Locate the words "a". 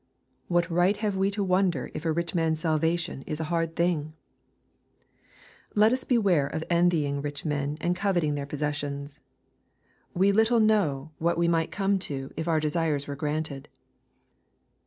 2.07-2.11, 3.39-3.43